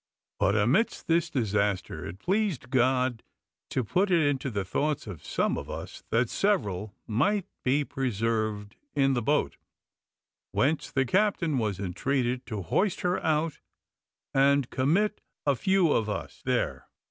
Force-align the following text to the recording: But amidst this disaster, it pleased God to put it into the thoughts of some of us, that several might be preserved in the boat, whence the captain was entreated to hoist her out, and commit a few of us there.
But 0.39 0.55
amidst 0.55 1.05
this 1.05 1.29
disaster, 1.29 2.07
it 2.07 2.17
pleased 2.17 2.71
God 2.71 3.21
to 3.69 3.83
put 3.83 4.09
it 4.09 4.25
into 4.27 4.49
the 4.49 4.65
thoughts 4.65 5.05
of 5.05 5.23
some 5.23 5.59
of 5.59 5.69
us, 5.69 6.01
that 6.09 6.27
several 6.27 6.95
might 7.05 7.45
be 7.63 7.83
preserved 7.85 8.77
in 8.95 9.13
the 9.13 9.21
boat, 9.21 9.57
whence 10.53 10.89
the 10.89 11.05
captain 11.05 11.59
was 11.59 11.79
entreated 11.79 12.47
to 12.47 12.63
hoist 12.63 13.01
her 13.01 13.23
out, 13.23 13.59
and 14.33 14.71
commit 14.71 15.21
a 15.45 15.55
few 15.55 15.91
of 15.91 16.09
us 16.09 16.41
there. 16.45 16.87